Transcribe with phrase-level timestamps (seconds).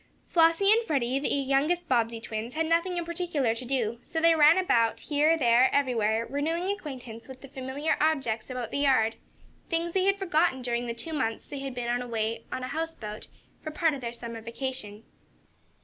[0.29, 4.19] Flossie and Freddie, as the youngest Bobbsey twins, had nothing in particular to do, so
[4.19, 9.13] they ran about, here, there, everywhere, renewing acquaintance with the familiar objects about the yard
[9.69, 13.27] things they had forgotten during the two months they had been away on a houseboat,
[13.61, 15.03] for part of their summer vacation.